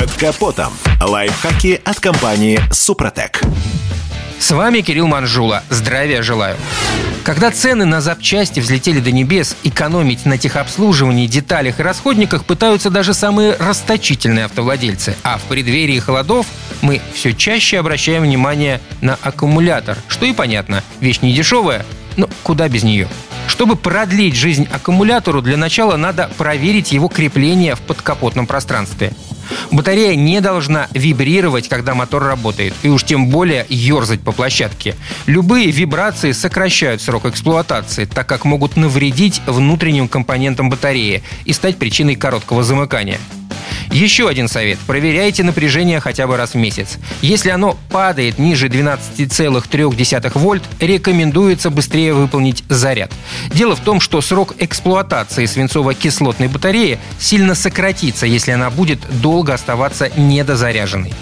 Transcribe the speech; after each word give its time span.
Под 0.00 0.10
капотом. 0.12 0.72
Лайфхаки 0.98 1.78
от 1.84 2.00
компании 2.00 2.58
«Супротек». 2.72 3.42
С 4.38 4.50
вами 4.50 4.80
Кирилл 4.80 5.06
Манжула. 5.06 5.62
Здравия 5.68 6.22
желаю. 6.22 6.56
Когда 7.22 7.50
цены 7.50 7.84
на 7.84 8.00
запчасти 8.00 8.60
взлетели 8.60 9.00
до 9.00 9.12
небес, 9.12 9.58
экономить 9.62 10.24
на 10.24 10.38
техобслуживании, 10.38 11.26
деталях 11.26 11.80
и 11.80 11.82
расходниках 11.82 12.46
пытаются 12.46 12.88
даже 12.88 13.12
самые 13.12 13.56
расточительные 13.56 14.46
автовладельцы. 14.46 15.16
А 15.22 15.36
в 15.36 15.42
преддверии 15.42 15.98
холодов 15.98 16.46
мы 16.80 17.02
все 17.12 17.34
чаще 17.34 17.78
обращаем 17.78 18.22
внимание 18.22 18.80
на 19.02 19.18
аккумулятор. 19.20 19.98
Что 20.08 20.24
и 20.24 20.32
понятно, 20.32 20.82
вещь 21.00 21.20
не 21.20 21.34
дешевая, 21.34 21.84
но 22.16 22.26
куда 22.42 22.70
без 22.70 22.84
нее. 22.84 23.06
Чтобы 23.48 23.76
продлить 23.76 24.34
жизнь 24.34 24.66
аккумулятору, 24.72 25.42
для 25.42 25.58
начала 25.58 25.98
надо 25.98 26.30
проверить 26.38 26.90
его 26.90 27.08
крепление 27.08 27.74
в 27.74 27.80
подкапотном 27.80 28.46
пространстве. 28.46 29.12
Батарея 29.70 30.14
не 30.14 30.40
должна 30.40 30.88
вибрировать, 30.92 31.68
когда 31.68 31.94
мотор 31.94 32.22
работает, 32.22 32.74
и 32.82 32.88
уж 32.88 33.04
тем 33.04 33.28
более 33.28 33.66
ерзать 33.68 34.20
по 34.20 34.32
площадке. 34.32 34.96
Любые 35.26 35.70
вибрации 35.70 36.32
сокращают 36.32 37.02
срок 37.02 37.26
эксплуатации, 37.26 38.04
так 38.04 38.26
как 38.26 38.44
могут 38.44 38.76
навредить 38.76 39.42
внутренним 39.46 40.08
компонентам 40.08 40.70
батареи 40.70 41.22
и 41.44 41.52
стать 41.52 41.76
причиной 41.76 42.16
короткого 42.16 42.62
замыкания. 42.62 43.18
Еще 43.92 44.28
один 44.28 44.48
совет. 44.48 44.78
Проверяйте 44.86 45.42
напряжение 45.42 46.00
хотя 46.00 46.26
бы 46.26 46.36
раз 46.36 46.50
в 46.50 46.54
месяц. 46.54 46.98
Если 47.22 47.50
оно 47.50 47.76
падает 47.90 48.38
ниже 48.38 48.68
12,3 48.68 50.30
вольт, 50.34 50.62
рекомендуется 50.78 51.70
быстрее 51.70 52.14
выполнить 52.14 52.62
заряд. 52.68 53.10
Дело 53.52 53.74
в 53.74 53.80
том, 53.80 54.00
что 54.00 54.20
срок 54.20 54.54
эксплуатации 54.58 55.44
свинцово-кислотной 55.44 56.48
батареи 56.48 56.98
сильно 57.18 57.54
сократится, 57.54 58.26
если 58.26 58.52
она 58.52 58.70
будет 58.70 59.00
долго 59.20 59.54
оставаться 59.54 60.08
недозаряженной. 60.16 61.12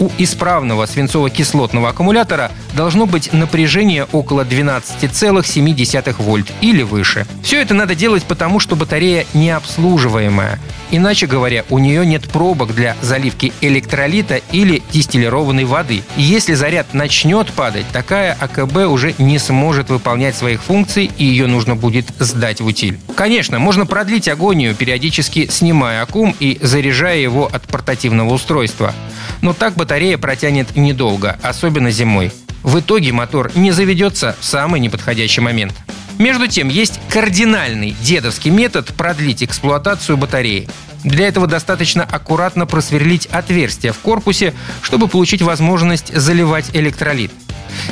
У 0.00 0.10
исправного 0.18 0.86
свинцово-кислотного 0.86 1.88
аккумулятора 1.88 2.52
должно 2.74 3.06
быть 3.06 3.32
напряжение 3.32 4.06
около 4.12 4.44
12,7 4.44 6.14
вольт 6.22 6.52
или 6.60 6.82
выше. 6.82 7.26
Все 7.42 7.60
это 7.60 7.74
надо 7.74 7.94
делать 7.94 8.24
потому, 8.24 8.60
что 8.60 8.76
батарея 8.76 9.26
необслуживаемая. 9.34 10.60
Иначе 10.90 11.26
говоря, 11.26 11.64
у 11.68 11.78
нее 11.78 12.06
нет 12.06 12.28
пробок 12.28 12.74
для 12.74 12.96
заливки 13.02 13.52
электролита 13.60 14.40
или 14.52 14.82
дистиллированной 14.90 15.64
воды. 15.64 16.02
И 16.16 16.22
если 16.22 16.54
заряд 16.54 16.94
начнет 16.94 17.52
падать, 17.52 17.84
такая 17.92 18.36
АКБ 18.38 18.76
уже 18.88 19.14
не 19.18 19.38
сможет 19.38 19.90
выполнять 19.90 20.36
своих 20.36 20.62
функций, 20.62 21.10
и 21.18 21.24
ее 21.24 21.46
нужно 21.46 21.76
будет 21.76 22.06
сдать 22.18 22.60
в 22.60 22.66
утиль. 22.66 22.98
Конечно, 23.16 23.58
можно 23.58 23.84
продлить 23.84 24.28
агонию, 24.28 24.74
периодически 24.74 25.48
снимая 25.50 26.02
аккум 26.02 26.34
и 26.40 26.58
заряжая 26.62 27.18
его 27.18 27.50
от 27.52 27.62
портативного 27.66 28.32
устройства. 28.32 28.94
Но 29.42 29.52
так 29.52 29.74
батарея 29.74 29.87
протянет 30.18 30.76
недолго, 30.76 31.38
особенно 31.42 31.90
зимой. 31.90 32.30
В 32.62 32.80
итоге 32.80 33.12
мотор 33.12 33.50
не 33.54 33.72
заведется 33.72 34.36
в 34.38 34.44
самый 34.44 34.80
неподходящий 34.80 35.40
момент. 35.40 35.74
Между 36.18 36.46
тем, 36.46 36.68
есть 36.68 37.00
кардинальный 37.08 37.96
дедовский 38.02 38.50
метод 38.50 38.88
продлить 38.88 39.42
эксплуатацию 39.42 40.16
батареи. 40.16 40.68
Для 41.04 41.28
этого 41.28 41.46
достаточно 41.46 42.04
аккуратно 42.04 42.66
просверлить 42.66 43.26
отверстие 43.26 43.92
в 43.92 43.98
корпусе, 43.98 44.52
чтобы 44.82 45.08
получить 45.08 45.42
возможность 45.42 46.14
заливать 46.14 46.70
электролит. 46.74 47.30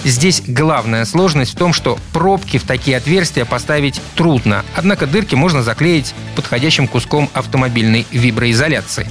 Здесь 0.04 0.42
главная 0.46 1.04
сложность 1.04 1.54
в 1.54 1.58
том, 1.58 1.72
что 1.72 1.98
пробки 2.12 2.58
в 2.58 2.64
такие 2.64 2.96
отверстия 2.96 3.44
поставить 3.44 4.00
трудно, 4.16 4.64
однако 4.74 5.06
дырки 5.06 5.34
можно 5.34 5.62
заклеить 5.62 6.14
подходящим 6.34 6.88
куском 6.88 7.30
автомобильной 7.32 8.06
виброизоляции. 8.10 9.08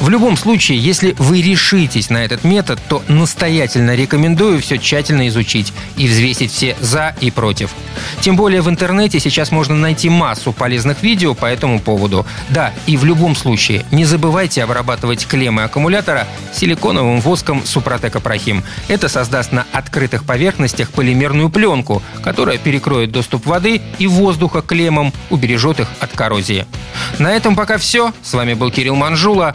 В 0.00 0.10
любом 0.10 0.36
случае, 0.36 0.78
если 0.78 1.14
вы 1.18 1.40
решитесь 1.40 2.10
на 2.10 2.24
этот 2.24 2.44
метод, 2.44 2.78
то 2.88 3.02
настоятельно 3.08 3.94
рекомендую 3.94 4.60
все 4.60 4.78
тщательно 4.78 5.26
изучить 5.28 5.72
и 5.96 6.06
взвесить 6.06 6.52
все 6.52 6.76
«за» 6.80 7.16
и 7.20 7.30
«против». 7.30 7.70
Тем 8.20 8.36
более 8.36 8.60
в 8.60 8.68
интернете 8.68 9.18
сейчас 9.20 9.50
можно 9.50 9.74
найти 9.74 10.10
массу 10.10 10.52
полезных 10.52 11.02
видео 11.02 11.34
по 11.34 11.46
этому 11.46 11.80
поводу. 11.80 12.26
Да, 12.50 12.72
и 12.86 12.96
в 12.96 13.04
любом 13.04 13.34
случае, 13.34 13.86
не 13.90 14.04
забывайте 14.04 14.62
обрабатывать 14.62 15.26
клеммы 15.26 15.64
аккумулятора 15.64 16.26
силиконовым 16.52 17.20
воском 17.20 17.64
Супротек 17.64 18.16
Апрахим. 18.16 18.64
Это 18.88 19.08
создаст 19.08 19.52
на 19.52 19.66
открытых 19.72 20.24
поверхностях 20.24 20.90
полимерную 20.90 21.48
пленку, 21.48 22.02
которая 22.22 22.58
перекроет 22.58 23.12
доступ 23.12 23.46
воды 23.46 23.80
и 23.98 24.06
воздуха 24.06 24.60
клеммам, 24.60 25.12
убережет 25.30 25.80
их 25.80 25.88
от 26.00 26.12
коррозии. 26.12 26.66
На 27.18 27.32
этом 27.32 27.56
пока 27.56 27.78
все. 27.78 28.12
С 28.22 28.34
вами 28.34 28.54
был 28.54 28.70
Кирилл 28.70 28.94
Манжула. 28.96 29.54